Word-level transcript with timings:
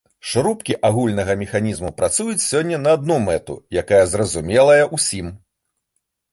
Шрубкі 0.29 0.75
агульнага 0.87 1.35
механізму 1.41 1.91
працуюць 1.99 2.41
сёння 2.47 2.81
на 2.87 2.97
адну 2.99 3.21
мэту, 3.29 3.61
якая 3.85 4.03
зразумелая 4.17 4.83
ўсім. 4.99 5.33